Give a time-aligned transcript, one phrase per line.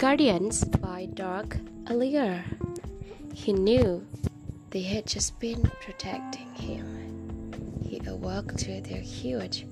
[0.00, 1.58] guardians by dark
[1.90, 2.42] earlier.
[3.34, 4.02] He knew
[4.70, 7.52] they had just been protecting him.
[7.86, 9.66] He awoke to their huge,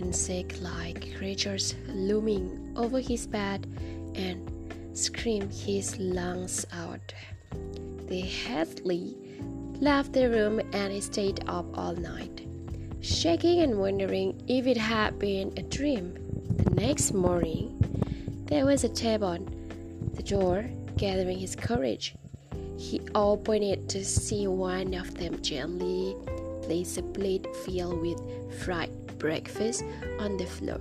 [0.00, 3.66] insect like creatures looming over his bed
[4.14, 4.40] and
[4.94, 7.12] screamed his lungs out.
[8.06, 9.18] They hastily
[9.82, 12.40] left the room and stayed up all night,
[13.02, 16.14] shaking and wondering if it had been a dream.
[16.56, 17.74] The next morning,
[18.46, 19.57] there was a on
[20.18, 20.64] the door,
[20.96, 22.14] gathering his courage.
[22.76, 26.16] He opened it to see one of them gently
[26.62, 28.20] place a plate filled with
[28.62, 29.84] fried breakfast
[30.18, 30.80] on the floor,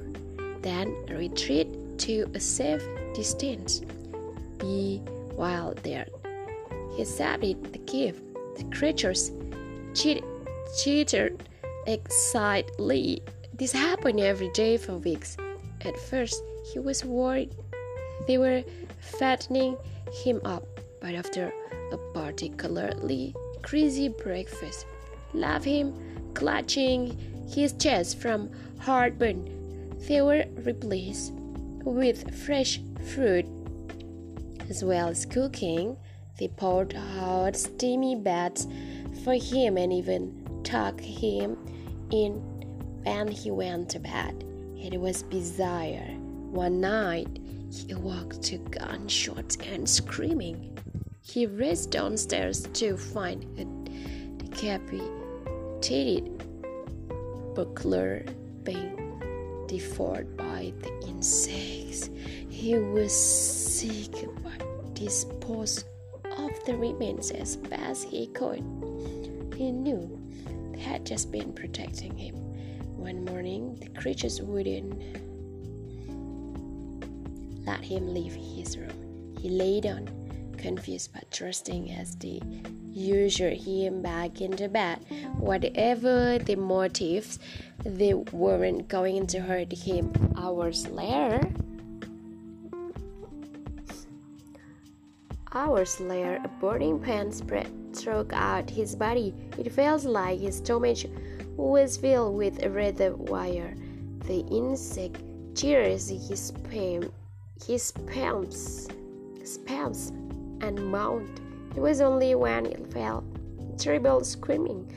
[0.62, 1.68] then retreat
[2.00, 2.84] to a safe
[3.14, 3.82] distance.
[4.58, 5.02] Be
[5.36, 6.08] while there,
[6.96, 8.22] he accepted the gift.
[8.58, 9.32] The creatures
[9.94, 10.24] cheat,
[11.86, 13.22] excitedly.
[13.54, 15.38] This happened every day for weeks.
[15.82, 17.54] At first, he was worried
[18.26, 18.64] they were
[19.00, 19.78] fattening
[20.24, 20.64] him up,
[21.02, 21.52] but after
[21.92, 24.86] a particularly crazy breakfast,
[25.34, 25.94] left him
[26.34, 27.18] clutching
[27.50, 29.98] his chest from heartburn.
[30.08, 31.34] They were replaced
[31.84, 32.80] with fresh
[33.12, 33.46] fruit
[34.70, 35.98] as well as cooking.
[36.40, 38.68] They poured hot, steamy baths
[39.24, 41.58] for him and even tucked him
[42.12, 42.34] in
[43.04, 44.44] when he went to bed.
[44.78, 46.14] It was bizarre.
[46.52, 47.28] One night,
[47.72, 50.76] he awoke to gunshots and screaming.
[51.22, 53.66] He raced downstairs to find a
[54.44, 56.44] decapitated
[57.54, 58.26] buckler
[58.64, 62.10] being devoured by the insects.
[62.50, 64.14] He was sick
[64.44, 65.86] but disposed
[66.38, 68.64] of the remains as best he could.
[69.56, 70.20] He knew
[70.72, 72.36] they had just been protecting him.
[72.96, 75.02] One morning, the creatures wouldn't
[77.68, 79.36] let him leave his room.
[79.40, 80.08] He lay down,
[80.58, 82.42] confused but trusting as they
[82.96, 85.00] ushered him back into bed.
[85.38, 87.40] Whatever the motives,
[87.84, 90.12] they weren't going to hurt him.
[90.38, 91.42] Hours later,
[95.54, 99.36] hours later, a burning pain spread throughout his body.
[99.58, 101.00] It felt like his stomach
[101.58, 103.00] was filled with a red
[103.30, 103.76] wire.
[104.26, 105.22] The insect
[105.54, 107.12] tears his pain
[107.66, 108.88] his palms,
[109.66, 110.12] palms
[110.62, 111.24] and mouth.
[111.76, 113.24] It was only when it fell,
[113.78, 114.92] terrible screaming,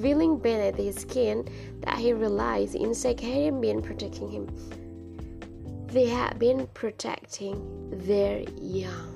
[0.00, 1.46] feeling beneath his skin,
[1.80, 4.48] that he realized insect hadn't been protecting him.
[5.88, 9.10] They had been protecting their young.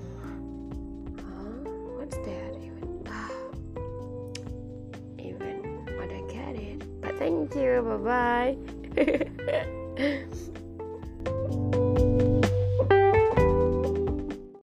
[1.19, 1.71] Huh?
[1.97, 3.05] What's that even?
[5.19, 7.01] Even I get it.
[7.01, 7.83] But thank you.
[7.83, 8.57] Bye bye.